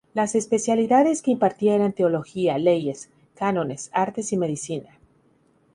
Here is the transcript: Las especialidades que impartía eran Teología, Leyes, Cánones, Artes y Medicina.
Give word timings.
Las 0.15 0.33
especialidades 0.33 1.21
que 1.21 1.29
impartía 1.29 1.75
eran 1.75 1.93
Teología, 1.93 2.57
Leyes, 2.57 3.11
Cánones, 3.35 3.91
Artes 3.93 4.33
y 4.33 4.37
Medicina. 4.37 4.97